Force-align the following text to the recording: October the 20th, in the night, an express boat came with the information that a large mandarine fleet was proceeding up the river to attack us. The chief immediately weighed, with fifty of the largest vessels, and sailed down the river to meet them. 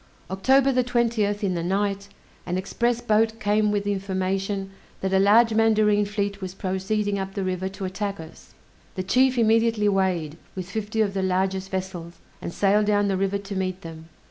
October 0.31 0.71
the 0.71 0.83
20th, 0.83 1.43
in 1.43 1.53
the 1.53 1.61
night, 1.61 2.07
an 2.47 2.57
express 2.57 3.01
boat 3.01 3.39
came 3.39 3.69
with 3.71 3.83
the 3.83 3.91
information 3.93 4.71
that 4.99 5.13
a 5.13 5.19
large 5.19 5.53
mandarine 5.53 6.07
fleet 6.07 6.41
was 6.41 6.55
proceeding 6.55 7.19
up 7.19 7.35
the 7.35 7.43
river 7.43 7.69
to 7.69 7.85
attack 7.85 8.19
us. 8.19 8.55
The 8.95 9.03
chief 9.03 9.37
immediately 9.37 9.87
weighed, 9.87 10.37
with 10.55 10.67
fifty 10.71 11.01
of 11.01 11.13
the 11.13 11.21
largest 11.21 11.69
vessels, 11.69 12.13
and 12.41 12.51
sailed 12.51 12.87
down 12.87 13.09
the 13.09 13.15
river 13.15 13.37
to 13.37 13.55
meet 13.55 13.81
them. 13.81 14.09